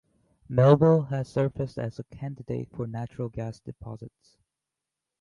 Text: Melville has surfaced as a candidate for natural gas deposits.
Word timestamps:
Melville 0.49 1.03
has 1.11 1.27
surfaced 1.27 1.77
as 1.77 1.99
a 1.99 2.03
candidate 2.05 2.69
for 2.71 2.87
natural 2.87 3.29
gas 3.29 3.59
deposits. 3.59 4.39